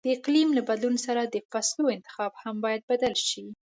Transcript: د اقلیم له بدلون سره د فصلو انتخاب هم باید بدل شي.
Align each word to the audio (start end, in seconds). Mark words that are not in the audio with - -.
د 0.05 0.07
اقلیم 0.15 0.49
له 0.57 0.61
بدلون 0.69 0.95
سره 1.05 1.21
د 1.23 1.35
فصلو 1.51 1.93
انتخاب 1.95 2.31
هم 2.43 2.55
باید 2.65 2.81
بدل 2.91 3.13
شي. 3.27 3.43